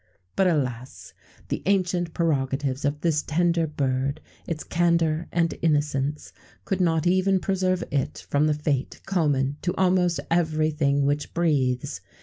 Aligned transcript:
But, 0.35 0.47
alas! 0.47 1.13
the 1.49 1.61
ancient 1.67 2.15
prerogatives 2.15 2.85
of 2.85 3.01
this 3.01 3.21
tender 3.21 3.67
bird, 3.67 4.19
its 4.47 4.63
candour 4.63 5.27
and 5.31 5.53
innocence, 5.61 6.33
could 6.65 6.81
not 6.81 7.05
even 7.05 7.39
preserve 7.39 7.83
it 7.91 8.25
from 8.27 8.47
the 8.47 8.55
fate 8.55 9.01
common 9.05 9.57
to 9.61 9.75
almost 9.75 10.19
everything 10.31 11.05
which 11.05 11.35
breathes. 11.35 12.01